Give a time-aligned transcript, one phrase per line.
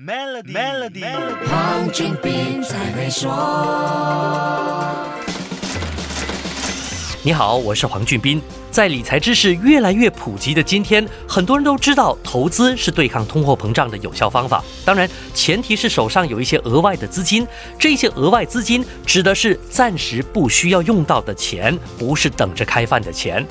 [0.00, 1.02] Melody，Melody，
[1.50, 3.28] 黄俊斌才会说。
[7.24, 8.40] 你好，我是黄俊斌。
[8.70, 14.62] 在理财知识越来越普及的今天，很多人都知道投资是对抗通货膨胀的有效方法。
[14.84, 17.44] 当然，前提是手上有一些额外的资金。
[17.76, 23.44] 这些额外资金指的是暂时不需要用到的钱，不是等着开饭的钱。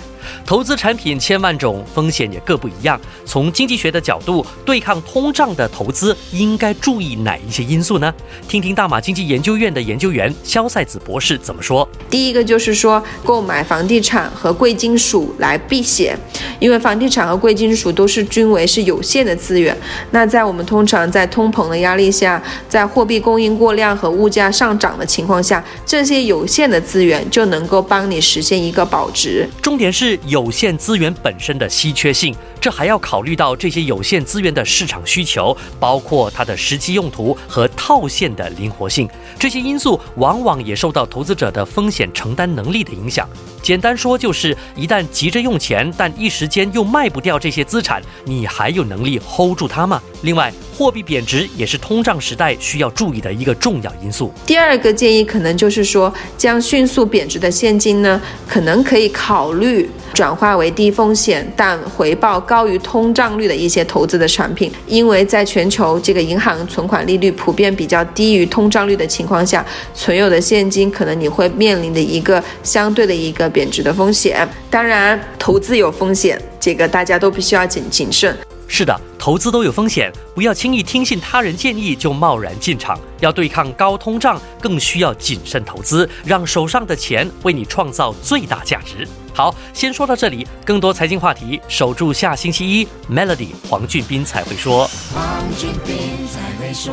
[0.46, 3.00] 投资产品千万种，风险也各不一样。
[3.26, 8.14] 从经济学的角度，对抗通胀的投资应该注意哪一些因素呢？
[8.48, 11.88] 听听大马经济研究院的研究员肖赛子博士怎么说。
[12.10, 16.18] 第一个就是说，购买房地产和贵金属来避险，
[16.60, 19.76] 因为房地产和贵金属都是均为是有限的资源。
[20.12, 29.48] 那在我们通常在通膨的压力下，在货币供应过量和物价上涨的情况下，这些有限的资源就能够帮你实现一个保值。
[29.62, 30.17] 重点是。
[30.26, 39.10] 有限资源本身的稀缺性，这还要考虑到这些有限资源的市场需求，包括它的实际用途和套现的灵活性。
[39.40, 43.28] 这些因素往往也受到投资者的风险承担能力的影响。
[43.62, 50.02] 简单说就是，一旦急着用钱，但一时间又卖不掉这些资产，你还有能力 hold 住它吗？
[50.22, 54.32] 另外，货币贬值也是通胀时代需要注意的一个重要因素。
[54.46, 59.90] 第二个建议可能就是说，将迅速贬值的现金呢，可能可以考虑。
[60.18, 74.50] 转化为低风险但回报高于通胀率的一些投资的产品，因为在全球这个银行存款利率普遍比较低于通胀率的情况下，存有的现金可能你会面临的一个相对的一个贬值的风险。
[74.72, 78.36] 当然，投资有风险，这个大家都必须要谨谨慎。
[78.68, 83.00] 是的，投资都有风险，不要轻易听信他人建议就贸然进场。
[83.20, 89.08] 要对抗高通胀，更需要谨慎投资，让手上的钱为你创造最大价值。
[89.38, 94.90] 好，先说到这里，更多财经话题，守住下星期一，Melody 黄俊斌才会说。
[95.14, 95.24] 黄
[95.56, 95.96] 俊斌
[96.28, 96.92] 才会说。